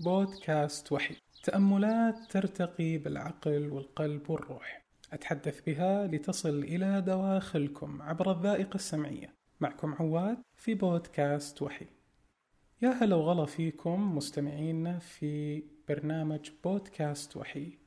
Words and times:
بودكاست 0.00 0.92
وحي 0.92 1.16
تأملات 1.42 2.18
ترتقي 2.30 2.98
بالعقل 2.98 3.70
والقلب 3.70 4.30
والروح. 4.30 4.84
أتحدث 5.12 5.60
بها 5.60 6.06
لتصل 6.06 6.58
إلى 6.58 7.00
دواخلكم 7.00 8.02
عبر 8.02 8.32
الذائقة 8.32 8.74
السمعية. 8.74 9.34
معكم 9.60 9.94
عواد 9.94 10.38
في 10.56 10.74
بودكاست 10.74 11.62
وحي 11.62 11.86
يا 12.82 12.88
هلا 12.88 13.16
وغلا 13.16 13.46
فيكم 13.46 14.16
مستمعينا 14.16 14.98
في 14.98 15.62
برنامج 15.88 16.50
بودكاست 16.64 17.36
وحي 17.36 17.78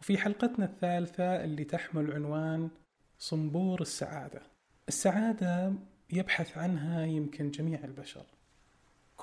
وفي 0.00 0.18
حلقتنا 0.18 0.64
الثالثة 0.64 1.44
اللي 1.44 1.64
تحمل 1.64 2.12
عنوان 2.12 2.70
صنبور 3.18 3.80
السعادة. 3.80 4.42
السعادة 4.88 5.72
يبحث 6.12 6.58
عنها 6.58 7.04
يمكن 7.04 7.50
جميع 7.50 7.84
البشر. 7.84 8.26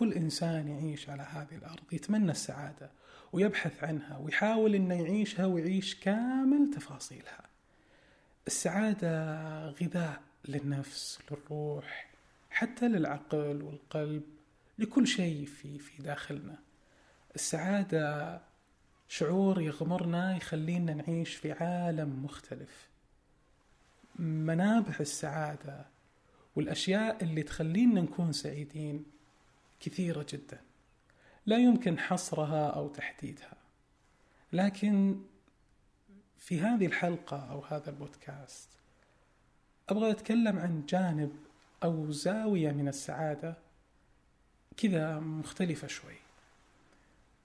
كل 0.01 0.13
إنسان 0.13 0.67
يعيش 0.67 1.09
على 1.09 1.23
هذه 1.23 1.55
الأرض 1.55 1.83
يتمنى 1.91 2.31
السعادة 2.31 2.91
ويبحث 3.33 3.83
عنها 3.83 4.17
ويحاول 4.17 4.75
أنه 4.75 5.01
يعيشها 5.01 5.45
ويعيش 5.45 5.95
كامل 5.95 6.71
تفاصيلها. 6.75 7.41
السعادة 8.47 9.69
غذاء 9.69 10.21
للنفس 10.47 11.19
للروح 11.31 12.09
حتى 12.49 12.87
للعقل 12.87 13.61
والقلب 13.61 14.23
لكل 14.79 15.07
شيء 15.07 15.45
في 15.45 15.79
في 15.79 16.03
داخلنا. 16.03 16.57
السعادة 17.35 18.41
شعور 19.07 19.61
يغمرنا 19.61 20.37
يخلينا 20.37 20.93
نعيش 20.93 21.35
في 21.35 21.51
عالم 21.51 22.25
مختلف. 22.25 22.89
منابع 24.19 24.95
السعادة 24.99 25.85
والأشياء 26.55 27.23
اللي 27.23 27.43
تخلينا 27.43 28.01
نكون 28.01 28.31
سعيدين 28.31 29.20
كثيرة 29.81 30.25
جدا. 30.29 30.61
لا 31.45 31.57
يمكن 31.57 31.99
حصرها 31.99 32.67
أو 32.67 32.87
تحديدها. 32.87 33.53
لكن 34.53 35.21
في 36.39 36.61
هذه 36.61 36.85
الحلقة 36.85 37.51
أو 37.51 37.61
هذا 37.61 37.89
البودكاست 37.89 38.69
أبغى 39.89 40.11
أتكلم 40.11 40.59
عن 40.59 40.85
جانب 40.85 41.31
أو 41.83 42.11
زاوية 42.11 42.71
من 42.71 42.87
السعادة 42.87 43.57
كذا 44.77 45.19
مختلفة 45.19 45.87
شوي. 45.87 46.15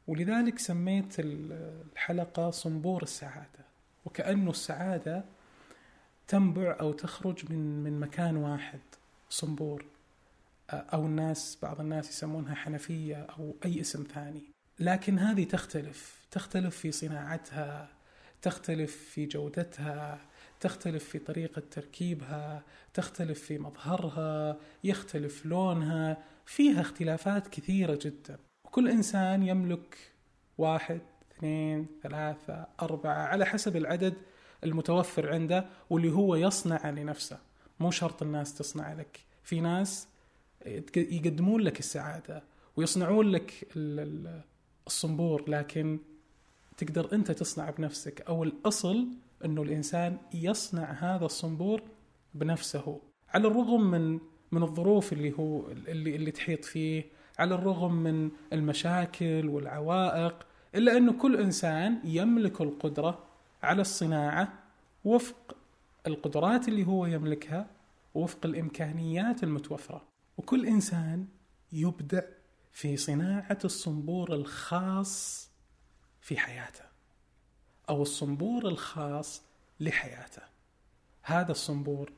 ولذلك 0.07 0.59
سميت 0.59 1.15
الحلقة 1.19 2.51
صنبور 2.51 3.03
السعادة. 3.03 3.67
وكأنه 4.05 4.51
السعادة 4.51 5.25
تنبع 6.29 6.77
أو 6.81 6.93
تخرج 6.93 7.53
من 7.53 7.85
من 7.85 8.01
مكان 8.01 8.37
واحد 8.37 8.81
صنبور. 9.31 9.85
أو 10.71 11.07
الناس 11.07 11.59
بعض 11.63 11.81
الناس 11.81 12.11
يسمونها 12.11 12.55
حنفية 12.55 13.17
أو 13.17 13.57
أي 13.65 13.81
اسم 13.81 14.05
ثاني. 14.15 14.43
لكن 14.81 15.19
هذه 15.19 15.45
تختلف. 15.45 16.27
تختلف 16.31 16.77
في 16.77 16.93
صناعتها 16.93 17.89
تختلف 18.43 18.97
في 18.97 19.27
جودتها 19.27 20.21
تختلف 20.61 21.05
في 21.05 21.19
طريقة 21.19 21.63
تركيبها 21.71 22.63
تختلف 22.95 23.41
في 23.41 23.59
مظهرها 23.59 24.57
يختلف 24.85 25.47
لونها. 25.47 26.17
فيها 26.47 26.81
اختلافات 26.81 27.49
كثيرة 27.49 27.99
جدا. 28.03 28.39
وكل 28.65 28.89
إنسان 28.89 29.43
يملك 29.43 29.99
واحد 30.59 31.01
اثنين 31.33 31.87
ثلاثة 32.03 32.67
أربعة 32.83 33.27
على 33.27 33.47
حسب 33.47 33.77
العدد 33.77 34.15
المتوفر 34.65 35.33
عنده 35.33 35.67
واللي 35.91 36.13
هو 36.13 36.37
يصنع 36.37 36.91
لنفسه. 36.91 37.39
مو 37.81 37.91
شرط 37.91 38.23
الناس 38.23 38.55
تصنع 38.55 38.93
لك. 38.93 39.21
في 39.43 39.61
ناس 39.61 40.09
يقدمون 40.97 41.61
لك 41.61 41.79
السعادة 41.79 42.43
ويصنعون 42.77 43.31
لك 43.31 43.69
الصنبور 44.87 45.51
لكن 45.51 45.99
تقدر 46.77 47.13
أنت 47.13 47.31
تصنع 47.31 47.71
بنفسك 47.71 48.21
أو 48.21 48.45
الأصل 48.45 49.09
أنه 49.45 49.63
الإنسان 49.63 50.19
يصنع 50.35 50.93
هذا 50.93 51.25
الصنبور 51.25 51.83
بنفسه. 52.35 53.01
على 53.35 53.49
الرغم 53.49 53.91
من 53.91 54.19
من 54.53 54.63
الظروف 54.63 55.13
اللي 55.13 55.33
هو 55.39 55.71
اللي 55.71 56.17
اللي 56.17 56.31
تحيط 56.31 56.65
فيه 56.65 57.05
على 57.39 57.55
الرغم 57.55 57.95
من 57.95 58.31
المشاكل 58.53 59.49
والعوائق 59.49 60.47
إلا 60.75 60.97
انه 60.97 61.13
كل 61.13 61.37
إنسان 61.41 61.99
يملك 62.05 62.61
القدرة 62.61 63.19
على 63.63 63.81
الصناعة 63.81 64.53
وفق 65.05 65.57
القدرات 66.07 66.69
اللي 66.69 66.87
هو 66.87 67.07
يملكها 67.07 67.67
وفق 68.15 68.47
الإمكانيات 68.47 69.43
المتوفرة. 69.43 70.03
وكل 70.37 70.67
إنسان 70.67 71.27
يبدع 71.73 72.23
في 72.73 72.97
صناعة 72.97 73.59
الصنبور 73.65 74.35
الخاص 74.35 75.49
في 76.21 76.37
حياته 76.37 76.85
أو 77.89 78.03
الصنبور 78.03 78.69
الخاص 78.69 79.43
لحياته. 79.81 80.43
هذا 81.23 81.53
الصنبور 81.53 82.13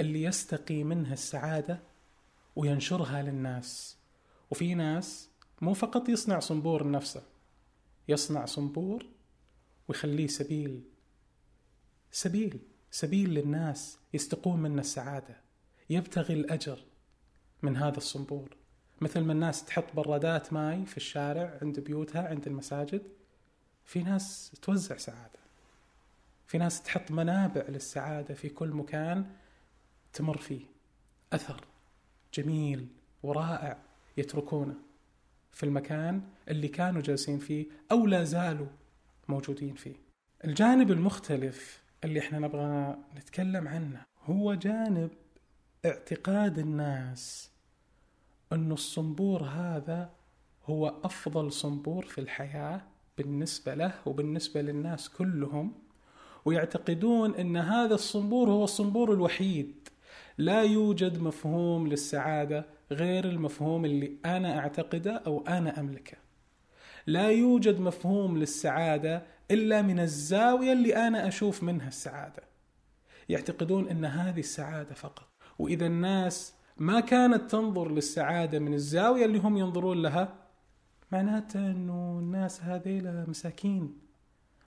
اللي 0.00 0.22
يستقي 0.22 0.84
منها 0.84 1.12
السعادة 1.12 1.80
وينشرها 2.56 3.22
للناس. 3.22 3.96
وفي 4.50 4.74
ناس 4.74 5.28
مو 5.60 5.74
فقط 5.74 6.08
يصنع 6.08 6.38
صنبور 6.38 6.86
لنفسه 6.86 7.22
يصنع 8.08 8.44
صنبور 8.44 9.06
ويخليه 9.88 10.26
سبيل 10.26 10.82
سبيل 12.10 12.58
سبيل 12.90 13.30
للناس 13.34 13.98
يستقون 14.14 14.60
منه 14.60 14.80
السعادة 14.80 15.40
يبتغي 15.90 16.34
الأجر. 16.34 16.78
من 17.62 17.76
هذا 17.76 17.96
الصنبور. 17.96 18.56
مثل 19.00 19.20
ما 19.20 19.32
الناس 19.32 19.64
تحط 19.64 19.84
برادات 19.94 20.52
ماي 20.52 20.86
في 20.86 20.96
الشارع 20.96 21.58
عند 21.62 21.80
بيوتها 21.80 22.28
عند 22.28 22.46
المساجد 22.46 23.02
في 23.84 24.02
ناس 24.02 24.52
توزع 24.62 24.96
سعادة. 24.96 25.38
في 26.46 26.58
ناس 26.58 26.82
تحط 26.82 27.10
منابع 27.10 27.62
للسعادة 27.68 28.34
في 28.34 28.48
كل 28.48 28.68
مكان 28.68 29.26
تمر 30.12 30.38
فيه. 30.38 30.64
أثر 31.32 31.64
جميل 32.34 32.88
ورائع 33.22 33.78
يتركونه 34.16 34.74
في 35.52 35.62
المكان 35.62 36.22
اللي 36.48 36.68
كانوا 36.68 37.02
جالسين 37.02 37.38
فيه 37.38 37.66
أو 37.92 38.06
لا 38.06 38.24
زالوا 38.24 38.66
موجودين 39.28 39.74
فيه. 39.74 39.94
الجانب 40.44 40.90
المختلف 40.90 41.82
اللي 42.04 42.20
إحنا 42.20 42.38
نبغى 42.38 42.96
نتكلم 43.16 43.68
عنه 43.68 44.02
هو 44.24 44.54
جانب 44.54 45.10
اعتقاد 45.86 46.58
الناس 46.58 47.50
أن 48.52 48.72
الصنبور 48.72 49.42
هذا 49.42 50.10
هو 50.64 50.94
أفضل 51.04 51.52
صنبور 51.52 52.04
في 52.04 52.20
الحياة 52.20 52.82
بالنسبة 53.18 53.74
له 53.74 53.94
وبالنسبة 54.06 54.62
للناس 54.62 55.08
كلهم 55.08 55.72
ويعتقدون 56.44 57.34
أن 57.34 57.56
هذا 57.56 57.94
الصنبور 57.94 58.50
هو 58.50 58.64
الصنبور 58.64 59.12
الوحيد. 59.12 59.88
لا 60.38 60.62
يوجد 60.62 61.18
مفهوم 61.18 61.86
للسعادة 61.86 62.66
غير 62.90 63.24
المفهوم 63.24 63.84
اللي 63.84 64.16
أنا 64.24 64.58
أعتقده 64.58 65.22
أو 65.26 65.44
أنا 65.48 65.80
أملكه. 65.80 66.16
لا 67.06 67.30
يوجد 67.30 67.80
مفهوم 67.80 68.38
للسعادة 68.38 69.22
إلا 69.50 69.82
من 69.82 70.00
الزاوية 70.00 70.72
اللي 70.72 70.96
أنا 70.96 71.28
أشوف 71.28 71.62
منها 71.62 71.88
السعادة. 71.88 72.42
يعتقدون 73.28 73.88
أن 73.88 74.04
هذه 74.04 74.40
السعادة 74.40 74.94
فقط. 74.94 75.35
وإذا 75.58 75.86
الناس 75.86 76.54
ما 76.78 77.00
كانت 77.00 77.50
تنظر 77.50 77.90
للسعادة 77.90 78.58
من 78.58 78.74
الزاوية 78.74 79.24
اللي 79.24 79.38
هم 79.38 79.56
ينظرون 79.56 80.02
لها 80.02 80.34
معناته 81.12 81.60
أنه 81.70 82.18
الناس 82.18 82.62
هذيلا 82.62 83.24
مساكين 83.28 83.94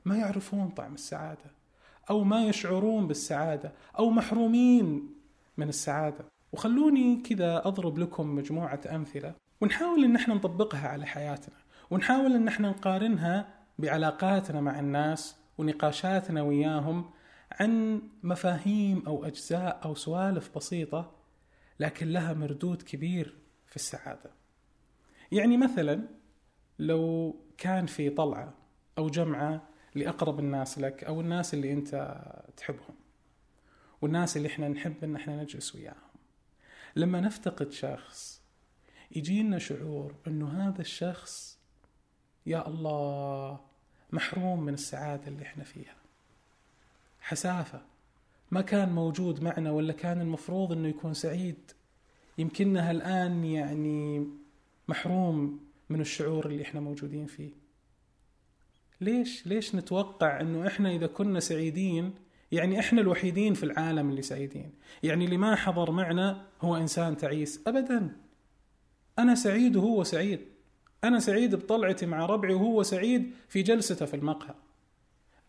ما 0.05 0.17
يعرفون 0.17 0.69
طعم 0.69 0.94
السعادة 0.94 1.51
أو 2.09 2.23
ما 2.23 2.45
يشعرون 2.45 3.07
بالسعادة 3.07 3.72
أو 3.99 4.09
محرومين 4.09 5.09
من 5.57 5.69
السعادة. 5.69 6.25
وخلوني 6.53 7.16
كذا 7.16 7.67
أضرب 7.67 7.97
لكم 7.97 8.35
مجموعة 8.35 8.81
أمثلة 8.91 9.33
ونحاول 9.61 10.03
أن 10.03 10.16
إحنا 10.16 10.33
نطبقها 10.33 10.88
على 10.88 11.05
حياتنا 11.05 11.55
ونحاول 11.91 12.35
أن 12.35 12.47
إحنا 12.47 12.69
نقارنها 12.69 13.47
بعلاقاتنا 13.79 14.61
مع 14.61 14.79
الناس 14.79 15.35
ونقاشاتنا 15.58 16.41
وياهم 16.41 17.05
عن 17.51 18.01
مفاهيم 18.23 19.03
أو 19.07 19.25
أجزاء 19.25 19.81
أو 19.85 19.96
سوالف 19.96 20.55
بسيطة 20.55 21.11
لكن 21.79 22.07
لها 22.07 22.34
مردود 22.34 22.81
كبير 22.81 23.37
في 23.67 23.75
السعادة. 23.75 24.31
يعني 25.31 25.57
مثلا 25.57 26.07
لو 26.79 27.35
كان 27.57 27.85
في 27.85 28.09
طلعة 28.09 28.53
أو 28.97 29.09
جمعة 29.09 29.69
لأقرب 29.96 30.40
الناس 30.40 30.79
لك 30.79 31.03
أو 31.03 31.22
الناس 31.22 31.53
اللي 31.53 31.73
أنت 31.73 32.22
تحبهم 32.57 32.96
والناس 34.02 34.37
اللي 34.37 34.47
إحنا 34.47 34.67
نحب 34.69 35.03
إن 35.03 35.16
إحنا 35.16 35.43
نجلس 35.43 35.75
وياهم. 35.75 36.09
لما 36.95 37.22
نفتقد 37.22 37.72
شخص 37.72 38.41
يجينا 39.11 39.59
شعور 39.59 40.16
إنه 40.28 40.47
هذا 40.67 40.81
الشخص 40.81 41.59
يا 42.45 42.67
الله 42.67 43.59
محروم 44.11 44.63
من 44.63 44.73
السعادة 44.73 45.28
اللي 45.28 45.43
إحنا 45.43 45.63
فيها. 45.63 45.98
حسافة. 47.29 47.81
ما 48.52 48.61
كان 48.61 48.90
موجود 48.90 49.43
معنا 49.43 49.72
ولا 49.72 49.93
كان 49.93 50.22
المفروض 50.22 50.72
إنه 50.72 50.87
يكون 50.87 51.14
سعيد. 51.14 51.72
يمكنها 52.37 52.91
الان 52.91 53.46
يعني 53.46 54.28
محروم 54.87 55.59
من 55.90 56.02
الشعور 56.02 56.46
اللي 56.46 56.64
إحنا 56.64 56.79
موجودين 56.79 57.26
فيه. 57.26 57.49
ليش؟ 59.02 59.47
ليش 59.47 59.76
نتوقع 59.76 60.41
إنه 60.41 60.67
إحنا 60.67 60.91
إذا 60.91 61.08
كنا 61.08 61.40
سعيدين 61.40 62.14
يعني 62.52 62.79
إحنا 62.79 63.02
الوحيدين 63.02 63.53
في 63.53 63.64
العالم 63.64 64.09
اللي 64.09 64.22
سعيدين. 64.22 64.72
يعني 65.03 65.26
اللي 65.26 65.37
ما 65.37 65.55
حضر 65.55 65.91
معنا 65.91 66.46
هو 66.61 66.78
إنسان 66.78 67.17
تعيس. 67.17 67.61
ابدا. 67.67 68.17
أنا 69.20 69.35
سعيد 69.35 69.76
وهو 69.76 70.03
سعيد. 70.03 70.40
أنا 71.03 71.20
سعيد 71.20 71.55
بطلعتي 71.55 72.05
مع 72.05 72.26
ربعي 72.26 72.53
وهو 72.53 72.84
سعيد 72.84 73.31
في 73.47 73.61
جلسته 73.61 74.05
في 74.05 74.14
المقهى. 74.14 74.55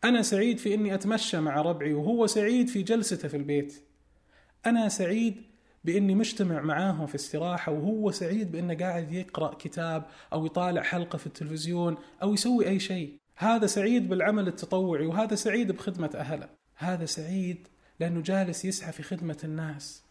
أنا 0.05 0.23
سعيد 0.23 0.59
في 0.59 0.75
إني 0.75 0.95
أتمشى 0.95 1.41
مع 1.41 1.63
ربعي 1.63 1.93
وهو 1.93 2.27
سعيد 2.27 2.69
في 2.69 2.83
جلسته 2.83 3.29
في 3.29 3.37
البيت. 3.37 3.85
أنا 4.67 4.89
سعيد 4.89 5.43
بإني 5.85 6.15
مجتمع 6.15 6.61
معاهم 6.61 7.07
في 7.07 7.15
استراحة 7.15 7.73
وهو 7.73 8.11
سعيد 8.11 8.53
بإنه 8.53 8.75
قاعد 8.75 9.13
يقرأ 9.13 9.55
كتاب 9.55 10.07
أو 10.33 10.47
يطالع 10.47 10.83
حلقة 10.83 11.17
في 11.19 11.27
التلفزيون 11.27 11.97
أو 12.23 12.35
يسوي 12.35 12.69
أي 12.69 12.81
شيء. 12.81 13.17
هذا 13.37 13.67
سعيد 13.67 14.09
بالعمل 14.09 14.49
التطوعي 14.49 15.07
وهذا 15.07 15.35
سعيد 15.35 15.73
بخدمة 15.73 16.11
أهله. 16.15 16.49
هذا 16.77 17.05
سعيد 17.05 17.69
لأنه 18.01 18.21
جالس 18.21 18.65
يسعى 18.65 18.93
في 18.93 19.03
خدمة 19.03 19.39
الناس. 19.45 20.05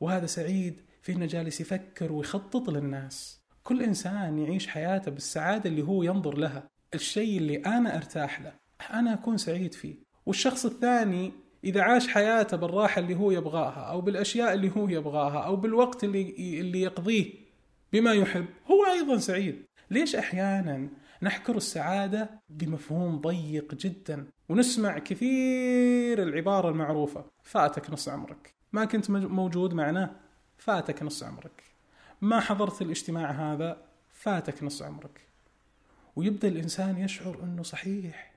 وهذا 0.00 0.26
سعيد 0.26 0.80
في 1.02 1.12
إنه 1.12 1.26
جالس 1.26 1.60
يفكر 1.60 2.12
ويخطط 2.12 2.70
للناس. 2.70 3.40
كل 3.62 3.82
إنسان 3.82 4.38
يعيش 4.38 4.66
حياته 4.66 5.10
بالسعادة 5.10 5.70
اللي 5.70 5.82
هو 5.82 6.02
ينظر 6.02 6.38
لها. 6.38 6.68
الشيء 6.94 7.38
اللي 7.38 7.56
أنا 7.56 7.96
أرتاح 7.96 8.40
له. 8.40 8.63
أنا 8.92 9.14
أكون 9.14 9.36
سعيد 9.36 9.74
فيه. 9.74 9.94
والشخص 10.26 10.64
الثاني 10.64 11.32
إذا 11.64 11.82
عاش 11.82 12.08
حياته 12.08 12.56
بالراحة 12.56 13.00
اللي 13.00 13.14
هو 13.14 13.30
يبغاها 13.30 13.80
أو 13.80 14.00
بالأشياء 14.00 14.52
اللي 14.52 14.72
هو 14.76 14.88
يبغاها 14.88 15.38
أو 15.38 15.56
بالوقت 15.56 16.04
اللي 16.04 16.60
اللي 16.60 16.80
يقضيه 16.80 17.32
بما 17.92 18.12
يحب 18.12 18.46
هو 18.70 18.84
أيضا 18.84 19.18
سعيد. 19.18 19.64
ليش 19.90 20.16
أحيانا 20.16 20.88
نحكر 21.22 21.56
السعادة 21.56 22.30
بمفهوم 22.48 23.20
ضيق 23.20 23.74
جدا 23.74 24.26
ونسمع 24.48 24.98
كثير 24.98 26.22
العبارة 26.22 26.68
المعروفة 26.68 27.24
فاتك 27.42 27.90
نص 27.90 28.08
عمرك. 28.08 28.54
ما 28.72 28.84
كنت 28.84 29.10
موجود 29.10 29.74
معنا 29.74 30.16
فاتك 30.58 31.02
نص 31.02 31.22
عمرك. 31.22 31.62
ما 32.20 32.40
حضرت 32.40 32.82
الاجتماع 32.82 33.30
هذا 33.30 33.82
فاتك 34.12 34.62
نص 34.62 34.82
عمرك. 34.82 35.20
ويبدأ 36.16 36.48
الإنسان 36.48 36.98
يشعر 36.98 37.38
إنه 37.42 37.62
صحيح. 37.62 38.33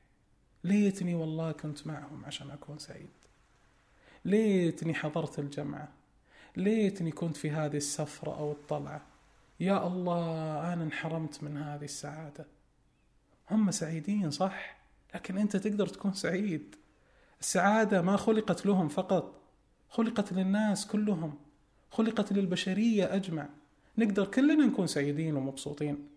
ليتني 0.63 1.15
والله 1.15 1.51
كنت 1.51 1.87
معهم 1.87 2.25
عشان 2.25 2.51
أكون 2.51 2.79
سعيد. 2.79 3.09
ليتني 4.25 4.93
حضرت 4.93 5.39
الجمعة. 5.39 5.89
ليتني 6.55 7.11
كنت 7.11 7.37
في 7.37 7.51
هذه 7.51 7.77
السفرة 7.77 8.37
أو 8.37 8.51
الطلعة. 8.51 9.01
يا 9.59 9.87
الله 9.87 10.73
أنا 10.73 10.83
انحرمت 10.83 11.43
من 11.43 11.57
هذه 11.57 11.83
السعادة. 11.83 12.45
هم 13.51 13.71
سعيدين 13.71 14.31
صح 14.31 14.77
لكن 15.15 15.37
أنت 15.37 15.57
تقدر 15.57 15.87
تكون 15.87 16.13
سعيد. 16.13 16.75
السعادة 17.39 18.01
ما 18.01 18.17
خلقت 18.17 18.65
لهم 18.65 18.87
فقط 18.87 19.41
خلقت 19.89 20.33
للناس 20.33 20.87
كلهم 20.87 21.39
خلقت 21.91 22.33
للبشرية 22.33 23.15
أجمع. 23.15 23.49
نقدر 23.97 24.25
كلنا 24.25 24.65
نكون 24.65 24.87
سعيدين 24.87 25.35
ومبسوطين 25.35 26.07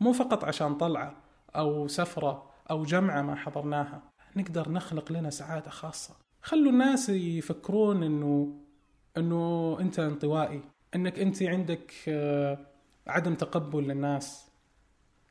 مو 0.00 0.12
فقط 0.12 0.44
عشان 0.44 0.74
طلعة 0.74 1.16
أو 1.56 1.88
سفرة. 1.88 2.47
أو 2.70 2.84
جمعه 2.84 3.22
ما 3.22 3.34
حضرناها. 3.34 4.02
نقدر 4.36 4.70
نخلق 4.70 5.12
لنا 5.12 5.30
سعادة 5.30 5.70
خاصة. 5.70 6.16
خلوا 6.42 6.72
الناس 6.72 7.08
يفكرون 7.08 8.02
إنه 8.02 8.54
إنه 9.16 9.76
أنت 9.80 9.98
انطوائي. 9.98 10.62
إنك 10.94 11.18
أنت 11.18 11.42
عندك 11.42 11.92
آه، 12.08 12.58
عدم 13.06 13.34
تقبل 13.34 13.82
للناس. 13.82 14.50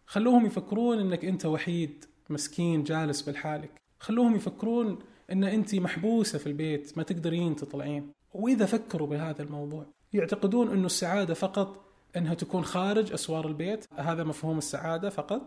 خلوهم 0.06 0.46
يفكرون 0.46 1.00
إنك 1.00 1.26
أنت 1.26 1.46
وحيد 1.46 2.06
مسكين 2.30 2.84
جالس 2.84 3.22
بالحالك. 3.22 3.82
خلوهم 4.00 4.36
يفكرون 4.36 5.00
إن 5.32 5.44
أنت 5.44 5.76
محبوسة 5.76 6.40
في 6.40 6.48
البيت 6.48 6.98
ما 6.98 7.04
تقدرين 7.04 7.56
تطلعين. 7.56 8.12
وإذا 8.34 8.66
فكروا 8.66 9.08
بهذا 9.08 9.44
الموضوع 9.44 9.86
يعتقدون 10.14 10.70
إنه 10.70 10.86
السعادة 10.86 11.34
فقط 11.34 11.86
إنها 12.18 12.34
تكون 12.34 12.64
خارج 12.64 13.14
أسوار 13.14 13.48
البيت. 13.48 13.86
هذا 13.98 14.24
مفهوم 14.24 14.58
السعادة 14.58 15.10
فقط. 15.10 15.42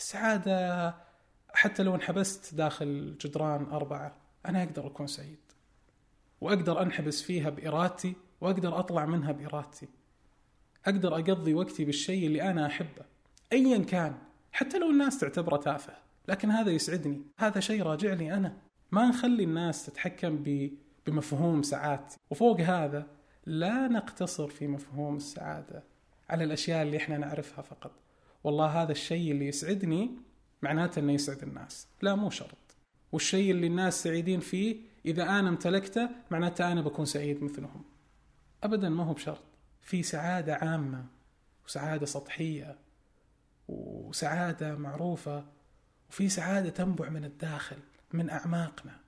السعادة 0.00 0.94
حتى 1.54 1.82
لو 1.82 1.94
انحبست 1.94 2.54
داخل 2.54 3.16
جدران 3.20 3.64
أربعة 3.64 4.16
أنا 4.46 4.62
أقدر 4.62 4.86
أكون 4.86 5.06
سعيد. 5.06 5.38
وأقدر 6.40 6.82
أنحبس 6.82 7.22
فيها 7.22 7.50
بإرادتي 7.50 8.16
وأقدر 8.40 8.78
أطلع 8.78 9.06
منها 9.06 9.32
بإرادتي. 9.32 9.88
أقدر 10.86 11.14
أقضي 11.14 11.54
وقتي 11.54 11.84
بالشيء 11.84 12.26
اللي 12.26 12.42
أنا 12.42 12.66
أحبه 12.66 13.04
ايا 13.52 13.78
كان 13.78 14.14
حتى 14.52 14.78
لو 14.78 14.90
الناس 14.90 15.18
تعتبره 15.18 15.56
تافه. 15.56 15.94
لكن 16.28 16.50
هذا 16.50 16.70
يسعدني 16.70 17.22
هذا 17.38 17.60
شيء 17.60 17.82
راجع 17.82 18.12
لي 18.12 18.34
أنا. 18.34 18.56
ما 18.92 19.08
نخلي 19.08 19.44
الناس 19.44 19.86
تتحكم 19.86 20.44
بمفهوم 21.06 21.62
سعادتي. 21.62 22.16
وفوق 22.30 22.60
هذا 22.60 23.06
لا 23.46 23.88
نقتصر 23.88 24.48
في 24.48 24.66
مفهوم 24.66 25.16
السعادة 25.16 25.82
على 26.30 26.44
الأشياء 26.44 26.82
اللي 26.82 26.96
إحنا 26.96 27.18
نعرفها 27.18 27.62
فقط. 27.62 27.92
والله 28.44 28.82
هذا 28.82 28.92
الشيء 28.92 29.32
اللي 29.32 29.46
يسعدني 29.46 30.10
معناته 30.62 30.98
أنه 30.98 31.12
يسعد 31.12 31.42
الناس. 31.42 31.86
لا 32.02 32.14
مو 32.14 32.30
شرط. 32.30 32.56
والشيء 33.12 33.50
اللي 33.50 33.66
الناس 33.66 34.02
سعيدين 34.02 34.40
فيه 34.40 34.76
إذا 35.06 35.22
أنا 35.22 35.48
امتلكته 35.48 36.08
معناته 36.30 36.72
أنا 36.72 36.80
بكون 36.80 37.04
سعيد 37.04 37.44
مثلهم. 37.44 37.84
أبدا 38.64 38.88
ما 38.88 39.04
هو 39.04 39.12
بشرط. 39.12 39.42
في 39.82 40.02
سعادة 40.02 40.54
عامة 40.54 41.06
وسعادة 41.66 42.06
سطحية 42.06 42.78
وسعادة 43.68 44.76
معروفة 44.76 45.44
وفي 46.10 46.28
سعادة 46.28 46.70
تنبع 46.70 47.08
من 47.08 47.24
الداخل 47.24 47.76
من 48.12 48.30
أعماقنا. 48.30 49.00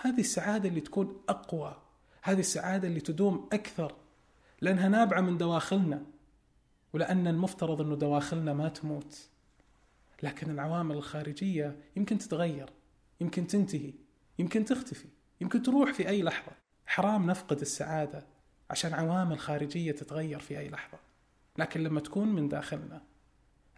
هذه 0.00 0.20
السعادة 0.20 0.68
اللي 0.68 0.80
تكون 0.80 1.22
أقوى 1.28 1.76
هذه 2.22 2.40
السعادة 2.40 2.88
اللي 2.88 3.00
تدوم 3.00 3.48
أكثر 3.52 3.94
لأنها 4.60 4.88
نابعة 4.88 5.20
من 5.20 5.38
دواخلنا. 5.38 6.02
ولأن 6.92 7.26
المفترض 7.26 7.80
أنه 7.80 7.96
دواخلنا 7.96 8.52
ما 8.52 8.68
تموت. 8.68 9.28
لكن 10.22 10.50
العوامل 10.50 10.96
الخارجية 10.96 11.76
يمكن 11.96 12.18
تتغير 12.18 12.70
يمكن 13.20 13.46
تنتهي 13.46 13.92
يمكن 14.38 14.64
تختفي 14.64 15.08
يمكن 15.40 15.62
تروح 15.62 15.92
في 15.92 16.08
أي 16.08 16.22
لحظة. 16.22 16.52
حرام 16.86 17.30
نفقد 17.30 17.60
السعادة 17.60 18.26
عشان 18.70 18.94
عوامل 18.94 19.38
خارجية 19.38 19.92
تتغير 19.92 20.38
في 20.38 20.58
أي 20.58 20.68
لحظة. 20.68 20.98
لكن 21.58 21.82
لما 21.82 22.00
تكون 22.00 22.28
من 22.28 22.48
داخلنا 22.48 23.02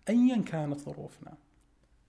أيا 0.09 0.43
كانت 0.43 0.81
ظروفنا 0.81 1.35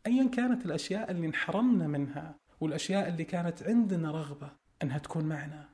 أيا 0.08 0.28
كانت 0.30 0.66
الأشياء 0.66 1.12
اللي 1.12 1.28
انحرمنا 1.28 1.88
منها 1.88 2.36
والأشياء 2.62 3.10
اللي 3.10 3.24
كانت 3.24 3.64
عندنا 3.64 4.12
رغبة 4.12 4.52
أنها 4.84 4.98
تكون 4.98 5.26
معنا 5.26 5.70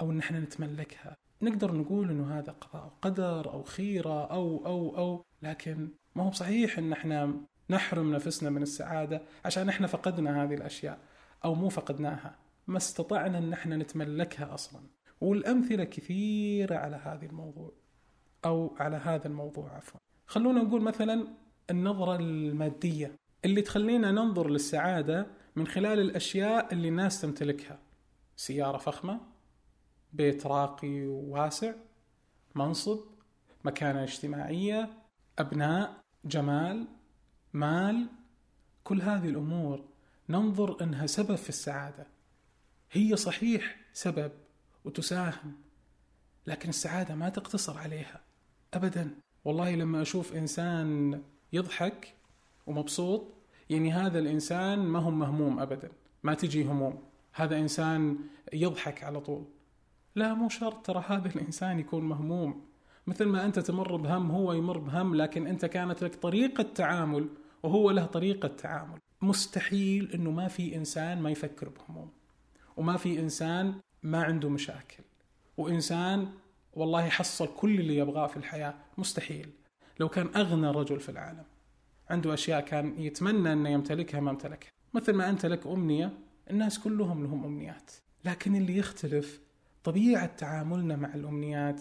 أو 0.00 0.10
أن 0.10 0.18
إحنا 0.18 0.40
نتملكها 0.40 1.16
نقدر 1.42 1.72
نقول 1.72 2.10
أنه 2.10 2.38
هذا 2.38 2.52
قضاء 2.52 2.84
وقدر 2.86 3.52
أو 3.52 3.62
خيرة 3.62 4.24
أو 4.24 4.66
أو 4.66 4.96
أو 4.96 5.24
لكن 5.42 5.88
ما 6.14 6.22
هو 6.22 6.32
صحيح 6.32 6.78
أن 6.78 6.92
إحنا 6.92 7.34
نحرم 7.70 8.12
نفسنا 8.12 8.50
من 8.50 8.62
السعادة 8.62 9.22
عشان 9.44 9.68
إحنا 9.68 9.86
فقدنا 9.86 10.44
هذه 10.44 10.54
الأشياء 10.54 10.98
أو 11.44 11.54
مو 11.54 11.68
فقدناها. 11.68 12.36
ما 12.66 12.76
استطعنا 12.76 13.38
أن 13.38 13.52
إحنا 13.52 13.76
نتملكها 13.76 14.54
أصلا. 14.54 14.80
والأمثلة 15.20 15.84
كثيرة 15.84 16.76
على 16.76 16.96
هذا 16.96 17.26
الموضوع 17.26 17.72
أو 18.44 18.76
على 18.78 18.96
هذا 18.96 19.26
الموضوع 19.26 19.76
عفوا. 19.76 20.00
خلونا 20.26 20.62
نقول 20.62 20.82
مثلا 20.82 21.28
النظرة 21.70 22.16
المادية 22.16 23.16
اللي 23.44 23.62
تخلينا 23.62 24.10
ننظر 24.10 24.50
للسعادة 24.50 25.26
من 25.56 25.66
خلال 25.66 26.00
الأشياء 26.00 26.72
اللي 26.72 26.88
الناس 26.88 27.20
تمتلكها. 27.20 27.78
سيارة 28.36 28.78
فخمة 28.78 29.20
بيت 30.12 30.46
راقي 30.46 31.06
وواسع 31.06 31.72
منصب 32.54 33.00
مكانة 33.64 34.02
اجتماعية 34.02 34.90
أبناء 35.38 36.00
جمال 36.24 36.86
مال 37.52 38.06
كل 38.84 39.02
هذه 39.02 39.28
الأمور 39.28 39.84
ننظر 40.28 40.82
أنها 40.82 41.06
سبب 41.06 41.34
في 41.34 41.48
السعادة. 41.48 42.06
هي 42.92 43.16
صحيح 43.16 43.76
سبب 43.92 44.32
وتساهم 44.84 45.56
لكن 46.46 46.68
السعادة 46.68 47.14
ما 47.14 47.28
تقتصر 47.28 47.78
عليها 47.78 48.20
أبدا. 48.74 49.14
والله 49.44 49.74
لما 49.74 50.02
أشوف 50.02 50.34
إنسان 50.36 51.22
يضحك 51.52 52.14
ومبسوط 52.66 53.24
يعني 53.70 53.92
هذا 53.92 54.18
الإنسان 54.18 54.78
ما 54.78 54.98
هو 54.98 55.10
مهموم 55.10 55.60
أبدا 55.60 55.90
ما 56.22 56.34
تجي 56.34 56.64
هموم. 56.64 57.02
هذا 57.32 57.58
إنسان 57.58 58.18
يضحك 58.52 59.04
على 59.04 59.20
طول. 59.20 59.44
لا 60.14 60.34
مو 60.34 60.48
شرط 60.48 60.86
ترى 60.86 61.04
هذا 61.08 61.28
الإنسان 61.28 61.78
يكون 61.78 62.04
مهموم. 62.04 62.64
مثل 63.06 63.24
ما 63.24 63.44
أنت 63.44 63.58
تمر 63.58 63.96
بهم 63.96 64.30
هو 64.30 64.52
يمر 64.52 64.78
بهم 64.78 65.14
لكن 65.14 65.46
أنت 65.46 65.64
كانت 65.64 66.04
لك 66.04 66.14
طريقة 66.14 66.62
تعامل 66.62 67.28
وهو 67.62 67.90
له 67.90 68.06
طريقة 68.06 68.48
تعامل. 68.48 68.98
مستحيل 69.22 70.12
أنه 70.14 70.30
ما 70.30 70.48
في 70.48 70.76
إنسان 70.76 71.22
ما 71.22 71.30
يفكر 71.30 71.68
بهموم 71.68 72.10
وما 72.76 72.96
في 72.96 73.20
إنسان 73.20 73.74
ما 74.02 74.22
عنده 74.22 74.48
مشاكل 74.48 75.02
وإنسان 75.56 76.28
والله 76.74 77.06
يحصل 77.06 77.48
كل 77.56 77.80
اللي 77.80 77.96
يبغاه 77.96 78.26
في 78.26 78.36
الحياة. 78.36 78.74
مستحيل. 78.98 79.50
لو 80.00 80.08
كان 80.08 80.28
أغنى 80.36 80.70
رجل 80.70 81.00
في 81.00 81.08
العالم 81.08 81.44
عنده 82.10 82.34
أشياء 82.34 82.60
كان 82.60 82.94
يتمنى 82.98 83.52
أن 83.52 83.66
يمتلكها 83.66 84.20
ما 84.20 84.30
امتلكها. 84.30 84.70
مثل 84.94 85.12
ما 85.12 85.28
أنت 85.28 85.46
لك 85.46 85.66
أمنية 85.66 86.12
الناس 86.50 86.78
كلهم 86.78 87.22
لهم 87.22 87.44
أمنيات 87.44 87.90
لكن 88.24 88.56
اللي 88.56 88.76
يختلف 88.76 89.40
طبيعة 89.84 90.26
تعاملنا 90.26 90.96
مع 90.96 91.14
الأمنيات 91.14 91.80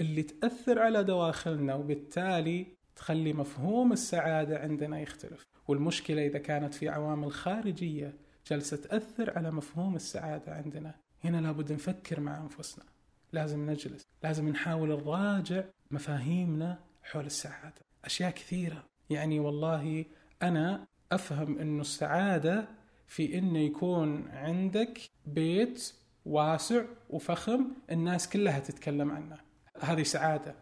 اللي 0.00 0.22
تأثر 0.22 0.78
على 0.78 1.04
دواخلنا 1.04 1.74
وبالتالي 1.74 2.66
تخلي 2.96 3.32
مفهوم 3.32 3.92
السعادة 3.92 4.58
عندنا 4.58 5.00
يختلف. 5.00 5.46
والمشكلة 5.68 6.26
إذا 6.26 6.38
كانت 6.38 6.74
في 6.74 6.88
عوامل 6.88 7.32
خارجية 7.32 8.14
جالسة 8.50 8.76
تأثر 8.76 9.38
على 9.38 9.50
مفهوم 9.50 9.96
السعادة 9.96 10.54
عندنا 10.54 10.94
هنا 11.24 11.40
لابد 11.40 11.72
نفكر 11.72 12.20
مع 12.20 12.40
أنفسنا. 12.40 12.84
لازم 13.32 13.70
نجلس 13.70 14.06
لازم 14.22 14.48
نحاول 14.48 14.88
نراجع 14.88 15.64
مفاهيمنا 15.90 16.78
حول 17.02 17.26
السعادة. 17.26 17.82
أشياء 18.04 18.30
كثيرة. 18.30 18.84
يعني 19.10 19.40
والله 19.40 20.04
أنا 20.42 20.86
أفهم 21.12 21.58
أنه 21.58 21.80
السعادة 21.80 22.68
في 23.06 23.38
أنه 23.38 23.58
يكون 23.58 24.28
عندك 24.28 25.00
بيت 25.26 25.92
واسع 26.26 26.84
وفخم 27.10 27.66
الناس 27.90 28.28
كلها 28.28 28.58
تتكلم 28.58 29.10
عنه. 29.10 29.36
هذه 29.80 30.02
سعادة. 30.02 30.54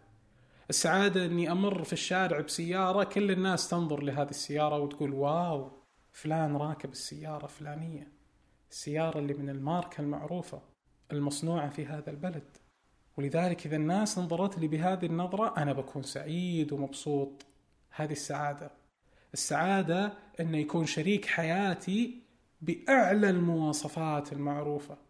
السعادة 0.70 1.24
أني 1.24 1.52
أمر 1.52 1.84
في 1.84 1.92
الشارع 1.92 2.40
بسيارة 2.40 3.04
كل 3.04 3.30
الناس 3.30 3.68
تنظر 3.68 4.02
لهذه 4.02 4.30
السيارة 4.30 4.78
وتقول 4.78 5.14
واو 5.14 5.72
فلان 6.12 6.56
راكب 6.56 6.92
السيارة 6.92 7.46
فلانية 7.46 8.12
السيارة 8.70 9.18
اللي 9.18 9.34
من 9.34 9.50
الماركة 9.50 10.00
المعروفة 10.00 10.62
المصنوعة 11.12 11.70
في 11.70 11.86
هذا 11.86 12.10
البلد. 12.10 12.56
ولذلك 13.16 13.66
إذا 13.66 13.76
الناس 13.76 14.18
نظرت 14.18 14.58
لي 14.58 14.68
بهذه 14.68 15.06
النظرة 15.06 15.56
أنا 15.56 15.72
بكون 15.72 16.02
سعيد 16.02 16.72
ومبسوط. 16.72 17.46
هذه 17.90 18.12
السعادة. 18.12 18.70
السعادة 19.34 20.12
أنه 20.40 20.58
يكون 20.58 20.86
شريك 20.86 21.26
حياتي 21.26 22.22
بأعلى 22.60 23.30
المواصفات 23.30 24.32
المعروفة. 24.32 25.03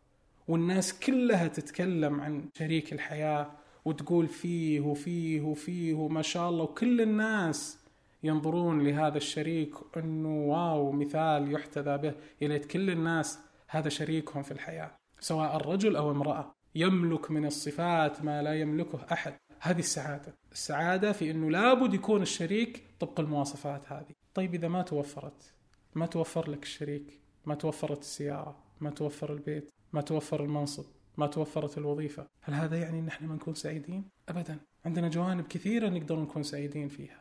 والناس 0.49 0.99
كلها 0.99 1.49
تتكلم 1.49 2.21
عن 2.21 2.49
شريك 2.59 2.93
الحياة 2.93 3.51
وتقول 3.85 4.29
فيه 4.29 4.81
وفيه 4.81 5.41
وفيه 5.41 5.95
وما 5.95 6.23
شاء 6.23 6.51
الله. 6.51 6.65
وكل 6.65 7.01
الناس 7.01 7.79
ينظرون 8.23 8.87
لهذا 8.87 9.17
الشريك 9.17 9.75
إنه 9.97 10.45
واو 10.47 10.93
مثال 10.93 11.53
يحتذى 11.53 11.99
به. 11.99 12.15
يا 12.41 12.59
كل 12.59 12.91
الناس 12.91 13.39
هذا 13.69 13.89
شريكهم 13.89 14.43
في 14.43 14.53
الحياة 14.53 14.91
سواء 15.21 15.57
الرجل 15.57 15.97
أو 15.97 16.11
امرأة. 16.11 16.55
يملك 16.75 17.31
من 17.31 17.47
الصفات 17.47 18.25
ما 18.25 18.43
لا 18.43 18.61
يملكه 18.61 19.07
أحد. 19.13 19.35
هذه 19.61 19.79
السعادة. 19.79 20.35
السعادة 20.53 21.13
في 21.13 21.31
إنه 21.31 21.51
لابد 21.51 21.95
يكون 21.95 22.23
الشريك 22.23 22.83
طبق 23.01 23.21
المواصفات 23.21 23.93
هذه. 23.93 24.15
طيب 24.35 24.55
إذا 24.55 24.69
ما 24.69 24.83
توفرت 24.83 25.55
ما 25.95 26.07
توفر 26.07 26.51
لك 26.51 26.63
الشريك 26.63 27.21
ما 27.47 27.55
توفرت 27.55 28.01
السيارة 28.01 28.57
ما 28.81 28.91
توفر 28.91 29.33
البيت 29.33 29.71
ما 29.95 30.01
توفر 30.01 30.45
المنصب 30.45 30.85
ما 31.17 31.27
توفرت 31.27 31.79
الوظيفة. 31.79 32.27
هل 32.43 32.55
هذا 32.55 32.77
يعني 32.77 32.99
أن 32.99 33.09
إحنا 33.09 33.29
ما 33.29 33.35
نكون 33.35 33.55
سعيدين؟ 33.55 34.05
أبدا. 34.29 34.59
عندنا 34.85 35.09
جوانب 35.09 35.47
كثيرة 35.47 35.89
نقدر 35.89 36.17
نكون 36.17 36.43
سعيدين 36.43 36.89
فيها. 36.89 37.21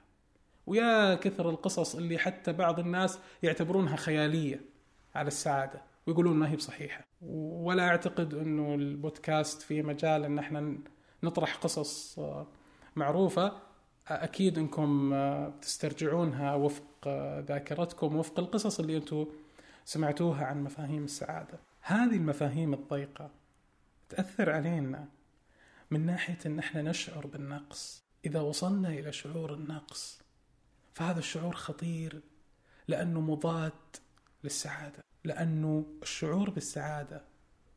ويا 0.67 1.15
كثر 1.15 1.49
القصص 1.49 1.95
اللي 1.95 2.17
حتى 2.17 2.53
بعض 2.53 2.79
الناس 2.79 3.19
يعتبرونها 3.43 3.95
خيالية 3.95 4.61
على 5.15 5.27
السعادة 5.27 5.81
ويقولون 6.07 6.35
ما 6.35 6.51
هي 6.51 6.55
بصحيحة. 6.55 7.05
ولا 7.21 7.87
أعتقد 7.87 8.33
أنه 8.33 8.75
البودكاست 8.75 9.61
في 9.61 9.81
مجال 9.81 10.25
أن 10.25 10.39
إحنا 10.39 10.77
نطرح 11.23 11.55
قصص 11.55 12.19
آه، 12.19 12.47
معروفة. 12.95 13.51
أكيد 14.07 14.57
أنكم 14.57 15.13
آه، 15.13 15.53
تسترجعونها 15.61 16.55
وفق 16.55 16.83
آه، 17.07 17.39
ذاكرتكم 17.39 18.15
وفق 18.15 18.39
القصص 18.39 18.79
اللي 18.79 18.97
أنتم 18.97 19.25
سمعتوها 19.85 20.45
عن 20.45 20.63
مفاهيم 20.63 21.03
السعادة. 21.03 21.59
هذه 21.85 22.15
المفاهيم 22.15 22.73
الضيقة 22.73 23.31
تأثر 24.09 24.49
علينا 24.49 25.07
من 25.91 26.05
ناحية 26.05 26.37
أن 26.45 26.59
إحنا 26.59 26.81
نشعر 26.81 27.27
بالنقص. 27.27 28.03
إذا 28.25 28.41
وصلنا 28.41 28.89
إلى 28.89 29.11
شعور 29.11 29.53
النقص 29.53 30.21
فهذا 30.93 31.19
الشعور 31.19 31.55
خطير 31.55 32.21
لأنه 32.87 33.21
مضاد 33.21 33.71
للسعادة. 34.43 35.03
لأنه 35.23 35.85
الشعور 36.01 36.49
بالسعادة 36.49 37.21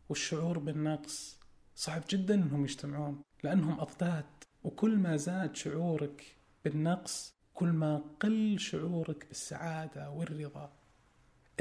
والشعور 0.09 0.59
بالنقص 0.59 1.39
صعب 1.77 2.03
جدا 2.11 2.35
أنهم 2.35 2.65
يجتمعون 2.65 3.23
لأنهم 3.43 3.81
أضداد. 3.81 4.25
وكل 4.65 4.97
ما 4.97 5.17
زاد 5.17 5.57
شعورك 5.57 6.37
بالنقص 6.65 7.35
كل 7.55 7.69
ما 7.69 8.03
قل 8.21 8.59
شعورك 8.59 9.27
بالسعادة 9.29 10.11
والرضا 10.11 10.76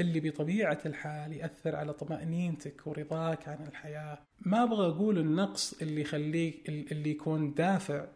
اللي 0.00 0.20
بطبيعة 0.20 0.78
الحال 0.86 1.32
يأثر 1.32 1.76
على 1.76 1.92
طمأنينتك 1.92 2.86
ورضاك 2.86 3.48
عن 3.48 3.66
الحياة. 3.66 4.18
ما 4.40 4.62
أبغى 4.62 4.86
أقول 4.86 5.18
النقص 5.18 5.82
اللي 5.82 6.00
يخليك 6.00 6.68
اللي 6.68 7.10
يكون 7.10 7.54
دافع 7.54 8.06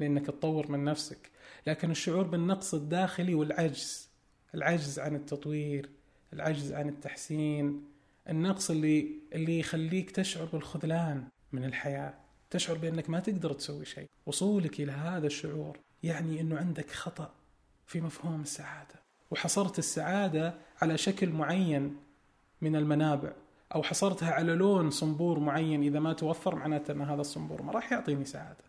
لأنك 0.00 0.26
تطور 0.26 0.70
من 0.72 0.84
نفسك 0.84 1.30
لكن 1.66 1.90
الشعور 1.90 2.26
بالنقص 2.26 2.74
الداخلي 2.74 3.34
والعجز. 3.34 4.10
العجز 4.54 4.98
عن 4.98 5.14
التطوير 5.14 5.90
العجز 6.32 6.72
عن 6.72 6.88
التحسين. 6.88 7.84
النقص 8.28 8.70
اللي 8.70 9.10
اللي 9.32 9.58
يخليك 9.58 10.10
تشعر 10.10 10.44
بالخذلان 10.44 11.24
من 11.52 11.64
الحياة. 11.64 12.14
تشعر 12.50 12.78
بأنك 12.78 13.10
ما 13.10 13.20
تقدر 13.20 13.52
تسوي 13.52 13.84
شيء. 13.84 14.08
وصولك 14.26 14.80
إلى 14.80 14.92
هذا 14.92 15.26
الشعور 15.26 15.78
يعني 16.02 16.40
أنه 16.40 16.58
عندك 16.58 16.90
خطأ 16.90 17.34
في 17.86 18.00
مفهوم 18.00 18.42
السعادة. 18.42 19.03
وحصرت 19.30 19.78
السعادة 19.78 20.54
على 20.82 20.98
شكل 20.98 21.28
معين 21.28 21.96
من 22.60 22.76
المنابع 22.76 23.32
أو 23.74 23.82
حصرتها 23.82 24.30
على 24.30 24.52
لون 24.52 24.90
صنبور 24.90 25.38
معين 25.38 25.82
إذا 25.82 26.00
ما 26.00 26.12
توفر 26.12 26.54
معناته 26.54 26.92
أن 26.92 27.00
هذا 27.00 27.20
الصنبور 27.20 27.62
ما 27.62 27.72
راح 27.72 27.92
يعطيني 27.92 28.24
سعادة. 28.24 28.64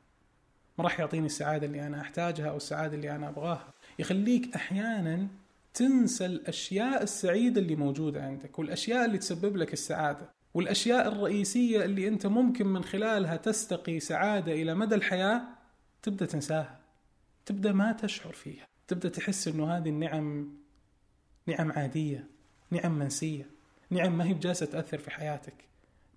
ما 0.77 0.83
راح 0.83 0.99
يعطيني 0.99 1.25
السعادة 1.25 1.67
اللي 1.67 1.87
أنا 1.87 2.01
أحتاجها 2.01 2.49
أو 2.49 2.57
السعادة 2.57 2.95
اللي 2.95 3.15
أنا 3.15 3.29
أبغاها. 3.29 3.73
يخليك 3.99 4.55
أحيانا 4.55 5.27
تنسى 5.73 6.25
الأشياء 6.25 7.03
السعيدة 7.03 7.61
اللي 7.61 7.75
موجودة 7.75 8.23
عندك 8.23 8.59
والأشياء 8.59 9.05
اللي 9.05 9.17
تسبب 9.17 9.57
لك 9.57 9.73
السعادة 9.73 10.29
والأشياء 10.53 11.07
الرئيسية 11.07 11.85
اللي 11.85 12.07
أنت 12.07 12.27
ممكن 12.27 12.67
من 12.67 12.83
خلالها 12.83 13.35
تستقي 13.35 13.99
سعادة 13.99 14.51
إلى 14.53 14.73
مدى 14.73 14.95
الحياة 14.95 15.41
تبدأ 16.01 16.25
تنساها 16.25 16.79
تبدأ 17.45 17.71
ما 17.71 17.91
تشعر 17.91 18.33
فيها. 18.33 18.67
تبدأ 18.87 19.09
تحس 19.09 19.47
أنه 19.47 19.77
هذه 19.77 19.89
النعم 19.89 20.49
نعم 21.47 21.71
عادية 21.71 22.27
نعم 22.71 22.99
منسية 22.99 23.45
نعم 23.89 24.17
ما 24.17 24.25
هي 24.25 24.33
بجالسة 24.33 24.65
تأثر 24.65 24.97
في 24.97 25.11
حياتك. 25.11 25.53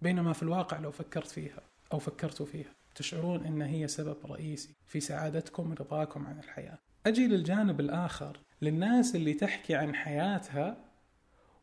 بينما 0.02 0.32
في 0.32 0.42
الواقع 0.42 0.78
لو 0.78 0.90
فكرت 0.90 1.28
فيها 1.28 1.60
أو 1.92 1.98
فكرتوا 1.98 2.46
فيها 2.46 2.74
تشعرون 2.94 3.46
أن 3.46 3.62
هي 3.62 3.88
سبب 3.88 4.16
رئيسي 4.24 4.74
في 4.86 5.00
سعادتكم 5.00 5.70
ورضاكم 5.70 6.26
عن 6.26 6.38
الحياة. 6.38 6.78
أجي 7.06 7.26
للجانب 7.26 7.80
الآخر 7.80 8.40
للناس 8.62 9.16
اللي 9.16 9.34
تحكي 9.34 9.74
عن 9.74 9.94
حياتها 9.94 10.76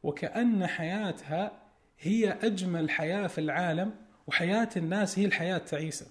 وكأن 0.03 0.67
حياتها 0.67 1.51
هي 1.99 2.31
أجمل 2.31 2.89
حياة 2.89 3.27
في 3.27 3.41
العالم 3.41 3.93
وحياة 4.27 4.69
الناس 4.77 5.19
هي 5.19 5.25
الحياة 5.25 5.57
التعيسة 5.57 6.07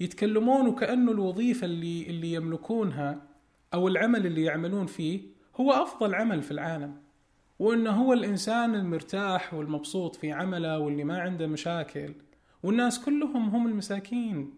يتكلمون 0.00 0.66
وكأنه 0.68 1.12
الوظيفة 1.12 1.64
اللي, 1.64 2.10
اللي 2.10 2.32
يملكونها 2.32 3.27
أو 3.74 3.88
العمل 3.88 4.26
اللي 4.26 4.44
يعملون 4.44 4.86
فيه 4.86 5.20
هو 5.60 5.72
أفضل 5.72 6.14
عمل 6.14 6.42
في 6.42 6.50
العالم 6.50 6.96
وأنه 7.58 7.90
هو 7.90 8.12
الإنسان 8.12 8.74
المرتاح 8.74 9.54
والمبسوط 9.54 10.16
في 10.16 10.32
عمله 10.32 10.78
واللي 10.78 11.04
ما 11.04 11.20
عنده 11.20 11.46
مشاكل 11.46 12.14
والناس 12.62 13.04
كلهم 13.04 13.48
هم 13.48 13.66
المساكين 13.66 14.54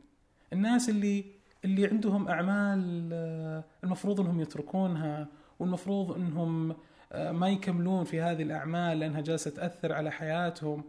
الناس 0.52 0.88
اللي 0.88 1.24
اللي 1.64 1.86
عندهم 1.86 2.28
أعمال 2.28 3.10
آه، 3.12 3.64
المفروض 3.84 4.20
أنهم 4.20 4.40
يتركونها 4.40 5.28
والمفروض 5.58 6.12
أنهم 6.12 6.76
آه، 7.12 7.32
ما 7.32 7.48
يكملون 7.48 8.04
في 8.04 8.20
هذه 8.20 8.42
الأعمال 8.42 8.98
لأنها 8.98 9.20
جالسة 9.20 9.50
تأثر 9.50 9.92
على 9.92 10.10
حياتهم 10.10 10.84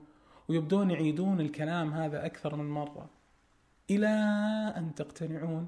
ويبدون 0.49 0.91
يعيدون 0.91 1.39
الكلام 1.41 1.93
هذا 1.93 2.25
أكثر 2.25 2.55
من 2.55 2.69
مرة. 2.69 3.09
إلى 3.89 4.07
أن 4.77 4.95
تقتنعون 4.95 5.67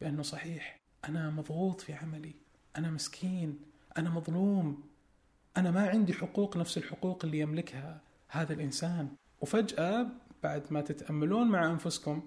بأنه 0.00 0.22
صحيح. 0.22 0.81
أنا 1.08 1.30
مضغوط 1.30 1.80
في 1.80 1.92
عملي 1.92 2.34
أنا 2.76 2.90
مسكين 2.90 3.60
أنا 3.98 4.10
مظلوم 4.10 4.82
أنا 5.56 5.70
ما 5.70 5.88
عندي 5.88 6.12
حقوق 6.12 6.56
نفس 6.56 6.78
الحقوق 6.78 7.24
اللي 7.24 7.38
يملكها 7.38 8.00
هذا 8.28 8.52
الإنسان. 8.52 9.08
وفجأة 9.40 10.06
بعد 10.42 10.62
ما 10.70 10.80
تتأملون 10.80 11.48
مع 11.48 11.66
أنفسكم 11.66 12.22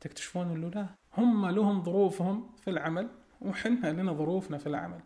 تكتشفون 0.00 0.50
أنه 0.50 0.68
لا 0.68 0.86
هم 1.16 1.46
لهم 1.46 1.82
ظروفهم 1.82 2.50
في 2.64 2.70
العمل 2.70 3.08
وحنا 3.40 3.92
لنا 3.92 4.12
ظروفنا 4.12 4.58
في 4.58 4.66
العمل. 4.66 5.00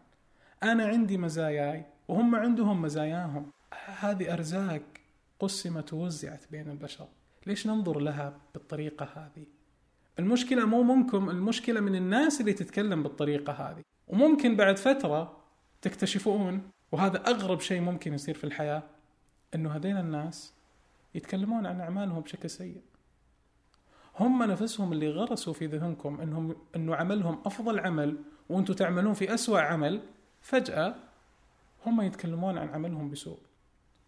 أنا 0.63 0.87
عندي 0.87 1.19
مزاياي 1.19 1.87
وهم 2.09 2.35
عندهم 2.35 2.83
مزاياهم. 2.83 3.51
هذه 4.01 4.33
أرزاق 4.33 4.83
قسمت 5.41 5.93
ووزعت 5.93 6.45
بين 6.51 6.71
البشر. 6.71 7.09
ليش 7.47 7.67
ننظر 7.67 7.99
لها 7.99 8.41
بالطريقة 8.55 9.05
هذه؟ 9.15 9.47
المشكلة 10.19 10.65
مو 10.65 10.83
منكم 10.83 11.31
المشكلة 11.31 11.81
من 11.81 11.95
الناس 11.95 12.41
اللي 12.41 12.53
تتكلم 12.53 13.03
بالطريقة 13.03 13.53
هذه. 13.53 13.83
وممكن 14.09 14.57
بعد 14.57 14.77
فترة 14.77 15.37
تكتشفون 15.83 16.71
وهذا 16.93 17.27
أغرب 17.27 17.61
شيء 17.61 17.81
ممكن 17.81 18.15
يصير 18.15 18.35
في 18.35 18.45
الحياة 18.45 18.83
أنه 19.55 19.71
هذين 19.71 19.97
الناس 19.97 20.55
يتكلمون 21.15 21.67
عن 21.67 21.81
أعمالهم 21.81 22.21
بشكل 22.21 22.51
سيء. 22.51 22.81
هم 24.21 24.43
نفسهم 24.43 24.93
اللي 24.93 25.11
غرسوا 25.11 25.53
في 25.53 25.67
ذهنكم 25.67 26.21
إنهم 26.21 26.57
إنه 26.77 26.95
عملهم 26.95 27.43
أفضل 27.45 27.81
عمل 27.81 28.17
وأنتم 28.49 28.75
تعملون 28.75 29.15
في 29.15 29.35
أسوأ 29.35 29.61
عمل 29.61 30.01
فجأة 30.41 30.95
هم 31.87 32.01
يتكلمون 32.01 32.59
عن 32.59 32.69
عملهم 32.69 33.11
بسوء. 33.11 33.39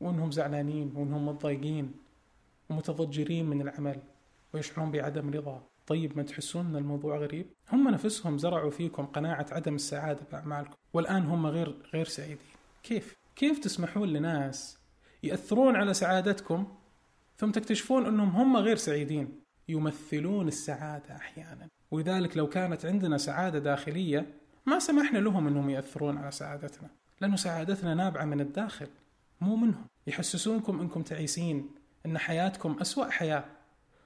وإنهم 0.00 0.30
زعلانين 0.30 0.92
وإنهم 0.96 1.26
متضايقين 1.26 1.92
ومتضجرين 2.70 3.46
من 3.46 3.60
العمل 3.60 4.02
ويشعرون 4.54 4.90
بعدم 4.90 5.30
رضا. 5.30 5.62
طيب 5.86 6.16
ما 6.16 6.22
تحسون 6.22 6.66
إن 6.66 6.76
الموضوع 6.76 7.18
غريب؟ 7.18 7.46
هم 7.72 7.88
نفسهم 7.88 8.38
زرعوا 8.38 8.70
فيكم 8.70 9.06
قناعة 9.06 9.46
عدم 9.52 9.74
السعادة 9.74 10.20
بأعمالكم 10.32 10.74
والآن 10.92 11.22
هم 11.22 11.46
غير 11.46 11.76
غير 11.94 12.04
سعيدين. 12.04 12.38
كيف؟ 12.82 13.14
كيف 13.36 13.58
تسمحون 13.58 14.08
لناس 14.08 14.78
يأثرون 15.22 15.76
على 15.76 15.94
سعادتكم 15.94 16.66
ثم 17.38 17.50
تكتشفون 17.50 18.06
أنهم 18.06 18.28
هم 18.28 18.56
غير 18.56 18.76
سعيدين؟ 18.76 19.40
يمثلون 19.68 20.48
السعادة 20.48 21.16
أحيانا. 21.16 21.68
ولذلك 21.90 22.36
لو 22.36 22.48
كانت 22.48 22.86
عندنا 22.86 23.18
سعادة 23.18 23.58
داخلية 23.58 24.34
ما 24.66 24.78
سمحنا 24.78 25.18
لهم 25.18 25.46
أنهم 25.46 25.70
يأثرون 25.70 26.18
على 26.18 26.30
سعادتنا 26.30 26.90
لأن 27.20 27.36
سعادتنا 27.36 27.94
نابعة 27.94 28.24
من 28.24 28.40
الداخل 28.40 28.88
مو 29.40 29.56
منهم. 29.56 29.86
يحسسونكم 30.06 30.80
أنكم 30.80 31.02
تعيسين 31.02 31.70
أن 32.06 32.18
حياتكم 32.18 32.76
أسوأ 32.80 33.10
حياة 33.10 33.44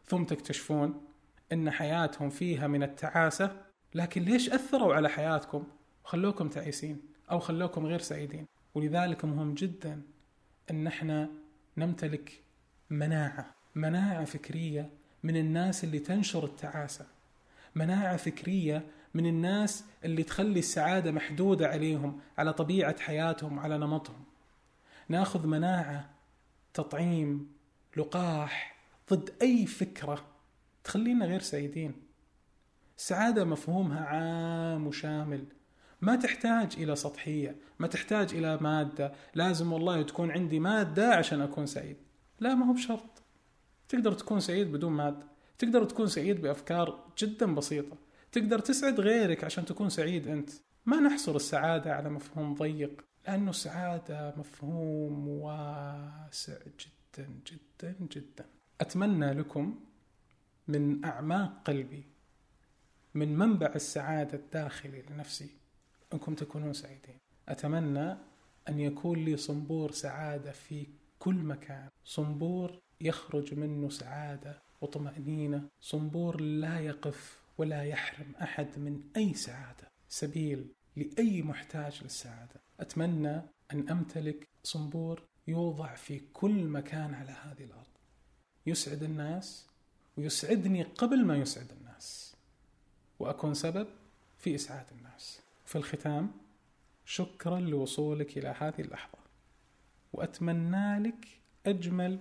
ثم 0.06 0.24
تكتشفون 0.24 1.07
أن 1.52 1.70
حياتهم 1.70 2.30
فيها 2.30 2.66
من 2.66 2.82
التعاسة 2.82 3.56
لكن 3.94 4.22
ليش 4.22 4.50
أثروا 4.50 4.94
على 4.94 5.08
حياتكم؟ 5.08 5.64
وخلوكم 6.04 6.48
تعيسين 6.48 7.00
أو 7.30 7.38
خلوكم 7.38 7.86
غير 7.86 7.98
سعيدين. 8.00 8.46
ولذلك 8.74 9.24
مهم 9.24 9.54
جدا 9.54 10.02
أن 10.70 10.86
إحنا 10.86 11.30
نمتلك 11.76 12.42
مناعة 12.90 13.54
مناعة 13.74 14.24
فكرية 14.24 14.90
من 15.22 15.36
الناس 15.36 15.84
اللي 15.84 15.98
تنشر 15.98 16.44
التعاسة 16.44 17.06
مناعة 17.74 18.16
فكرية 18.16 18.86
من 19.14 19.26
الناس 19.26 19.84
اللي 20.04 20.22
تخلي 20.22 20.58
السعادة 20.58 21.12
محدودة 21.12 21.68
عليهم 21.68 22.20
على 22.38 22.52
طبيعة 22.52 23.00
حياتهم 23.00 23.58
على 23.58 23.78
نمطهم. 23.78 24.24
ناخذ 25.08 25.46
مناعة 25.46 26.10
تطعيم 26.74 27.52
لقاح 27.96 28.76
ضد 29.10 29.30
أي 29.42 29.66
فكرة 29.66 30.24
تخلينا 30.88 31.26
غير 31.26 31.40
سعيدين. 31.40 31.92
السعادة 32.98 33.44
مفهومها 33.44 34.04
عام 34.04 34.86
وشامل. 34.86 35.44
ما 36.00 36.16
تحتاج 36.16 36.74
إلى 36.76 36.96
سطحية 36.96 37.56
ما 37.78 37.86
تحتاج 37.86 38.34
إلى 38.34 38.58
مادة. 38.60 39.12
لازم 39.34 39.72
والله 39.72 40.02
تكون 40.02 40.30
عندي 40.30 40.60
مادة 40.60 41.14
عشان 41.14 41.40
أكون 41.40 41.66
سعيد. 41.66 41.96
لا 42.40 42.54
ما 42.54 42.66
هو 42.66 42.72
بشرط. 42.72 43.22
تقدر 43.88 44.12
تكون 44.12 44.40
سعيد 44.40 44.72
بدون 44.72 44.92
مادة. 44.92 45.26
تقدر 45.58 45.84
تكون 45.84 46.06
سعيد 46.06 46.42
بأفكار 46.42 47.04
جدا 47.18 47.54
بسيطة. 47.54 47.96
تقدر 48.32 48.58
تسعد 48.58 49.00
غيرك 49.00 49.44
عشان 49.44 49.64
تكون 49.64 49.88
سعيد 49.88 50.28
أنت. 50.28 50.50
ما 50.86 51.00
نحصر 51.00 51.36
السعادة 51.36 51.94
على 51.94 52.10
مفهوم 52.10 52.54
ضيق 52.54 53.04
لأنه 53.26 53.50
السعادة 53.50 54.34
مفهوم 54.36 55.28
واسع 55.28 56.58
جدا 56.80 57.28
جدا 57.46 57.96
جدا. 58.12 58.46
أتمنى 58.80 59.32
لكم 59.32 59.87
من 60.68 61.04
أعماق 61.04 61.62
قلبي 61.64 62.04
من 63.14 63.38
منبع 63.38 63.72
السعادة 63.74 64.38
الداخلي 64.38 65.02
لنفسي. 65.10 65.50
أنكم 66.12 66.34
تكونون 66.34 66.72
سعيدين. 66.72 67.18
أتمنى 67.48 68.16
أن 68.68 68.80
يكون 68.80 69.24
لي 69.24 69.36
صنبور 69.36 69.92
سعادة 69.92 70.52
في 70.52 70.86
كل 71.18 71.34
مكان. 71.34 71.88
صنبور 72.04 72.80
يخرج 73.00 73.54
منه 73.54 73.88
سعادة 73.88 74.62
وطمأنينة. 74.80 75.68
صنبور 75.80 76.40
لا 76.40 76.80
يقف 76.80 77.40
ولا 77.58 77.84
يحرم 77.84 78.32
أحد 78.42 78.78
من 78.78 79.02
أي 79.16 79.34
سعادة. 79.34 79.88
سبيل 80.08 80.66
لأي 80.96 81.42
محتاج 81.42 82.02
للسعادة. 82.02 82.60
أتمنى 82.80 83.42
أن 83.72 83.88
أمتلك 83.90 84.48
صنبور 84.62 85.22
يوضع 85.48 85.94
في 85.94 86.20
كل 86.32 86.64
مكان 86.64 87.14
على 87.14 87.32
هذه 87.32 87.64
الأرض. 87.64 87.86
يسعد 88.66 89.02
الناس 89.02 89.67
ويسعدني 90.18 90.82
قبل 90.82 91.24
ما 91.24 91.36
يسعد 91.36 91.72
الناس. 91.80 92.36
وأكون 93.18 93.54
سبب 93.54 93.86
في 94.38 94.54
إسعاد 94.54 94.86
الناس. 94.98 95.40
في 95.66 95.76
الختام 95.76 96.30
شكرا 97.04 97.60
لوصولك 97.60 98.38
إلى 98.38 98.54
هذه 98.58 98.80
اللحظة. 98.80 99.18
وأتمنى 100.12 100.98
لك 100.98 101.28
أجمل 101.66 102.18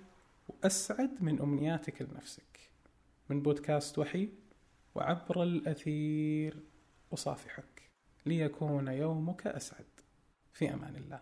وأسعد 0.48 1.24
من 1.24 1.42
أمنياتك 1.42 2.02
لنفسك. 2.02 2.60
من 3.30 3.42
بودكاست 3.42 4.00
وحي 4.00 4.30
وعبر 4.96 5.44
الأثير 5.44 6.58
أصافحك. 7.14 7.90
ليكون 8.26 8.88
يومك 8.88 9.48
أسعد. 9.48 9.86
في 10.54 10.74
أمان 10.74 10.96
الله. 10.96 11.22